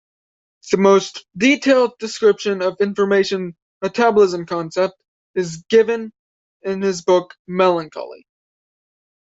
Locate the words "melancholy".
7.45-8.25